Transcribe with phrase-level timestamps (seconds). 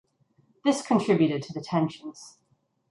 [0.65, 2.39] This contributed to the tensions.